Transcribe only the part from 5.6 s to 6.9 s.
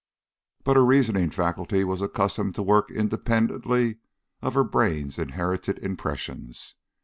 impressions.